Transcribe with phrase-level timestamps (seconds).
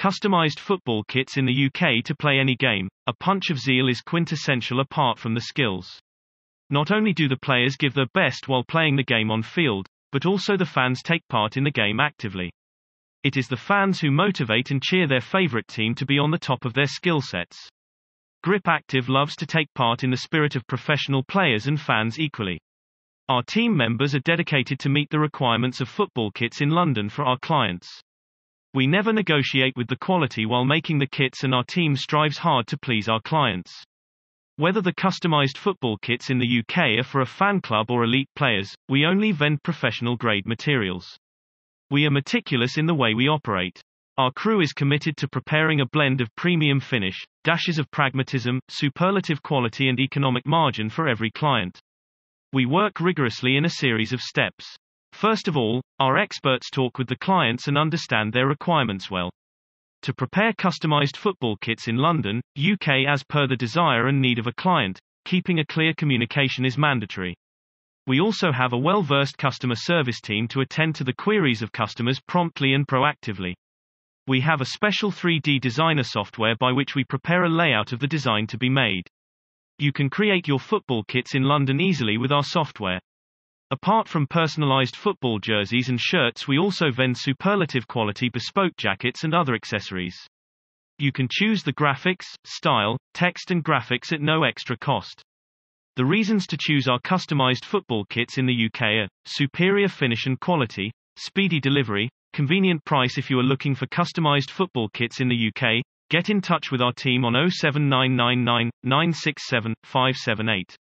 [0.00, 4.00] Customized football kits in the UK to play any game, a punch of zeal is
[4.00, 6.00] quintessential apart from the skills.
[6.70, 10.24] Not only do the players give their best while playing the game on field, but
[10.24, 12.50] also the fans take part in the game actively.
[13.24, 16.38] It is the fans who motivate and cheer their favorite team to be on the
[16.38, 17.68] top of their skill sets.
[18.42, 22.58] Grip Active loves to take part in the spirit of professional players and fans equally.
[23.28, 27.26] Our team members are dedicated to meet the requirements of football kits in London for
[27.26, 28.00] our clients.
[28.72, 32.68] We never negotiate with the quality while making the kits and our team strives hard
[32.68, 33.84] to please our clients.
[34.56, 38.28] Whether the customized football kits in the UK are for a fan club or elite
[38.36, 41.18] players, we only vend professional grade materials.
[41.90, 43.82] We are meticulous in the way we operate.
[44.18, 49.42] Our crew is committed to preparing a blend of premium finish, dashes of pragmatism, superlative
[49.42, 51.80] quality and economic margin for every client.
[52.52, 54.76] We work rigorously in a series of steps.
[55.20, 59.28] First of all, our experts talk with the clients and understand their requirements well.
[60.04, 64.46] To prepare customized football kits in London, UK as per the desire and need of
[64.46, 67.34] a client, keeping a clear communication is mandatory.
[68.06, 72.18] We also have a well-versed customer service team to attend to the queries of customers
[72.26, 73.52] promptly and proactively.
[74.26, 78.08] We have a special 3D designer software by which we prepare a layout of the
[78.08, 79.06] design to be made.
[79.78, 83.00] You can create your football kits in London easily with our software.
[83.72, 89.32] Apart from personalized football jerseys and shirts we also vend superlative quality bespoke jackets and
[89.32, 90.16] other accessories.
[90.98, 95.22] You can choose the graphics, style, text and graphics at no extra cost.
[95.94, 100.40] The reasons to choose our customized football kits in the UK are superior finish and
[100.40, 105.48] quality, speedy delivery, convenient price if you are looking for customized football kits in the
[105.48, 105.82] UK.
[106.10, 110.76] Get in touch with our team on 07999 967 578.